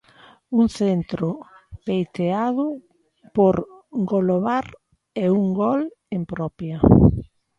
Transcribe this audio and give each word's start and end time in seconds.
Un 0.59 0.65
centro 0.79 1.27
peiteado 1.85 2.65
por 3.35 3.55
Golobart 4.09 4.71
e 5.23 5.25
un 5.39 5.45
gol 5.61 5.81
en 6.15 6.21
propia. 6.33 6.75